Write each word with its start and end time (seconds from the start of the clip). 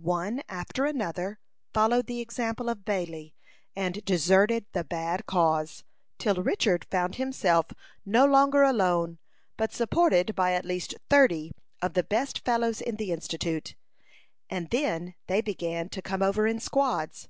One 0.00 0.42
after 0.48 0.84
another 0.86 1.40
followed 1.74 2.06
the 2.06 2.20
example 2.20 2.68
of 2.68 2.84
Bailey, 2.84 3.34
and 3.74 4.04
deserted 4.04 4.64
the 4.70 4.84
bad 4.84 5.26
cause, 5.26 5.82
till 6.18 6.36
Richard 6.36 6.84
found 6.88 7.16
himself 7.16 7.66
no 8.06 8.24
longer 8.24 8.62
alone, 8.62 9.18
but 9.56 9.72
supported 9.72 10.36
by 10.36 10.52
at 10.52 10.64
least 10.64 10.94
thirty 11.10 11.50
of 11.80 11.94
the 11.94 12.04
best 12.04 12.44
fellows 12.44 12.80
in 12.80 12.94
the 12.94 13.10
Institute; 13.10 13.74
and 14.48 14.70
then 14.70 15.16
they 15.26 15.40
began 15.40 15.88
to 15.88 16.00
come 16.00 16.22
over 16.22 16.46
in 16.46 16.60
squads. 16.60 17.28